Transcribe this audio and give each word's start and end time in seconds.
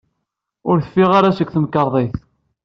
Ur 0.69 0.77
teffiɣ 0.79 1.11
ara 1.17 1.35
seg 1.37 1.49
temkarḍit. 1.53 2.15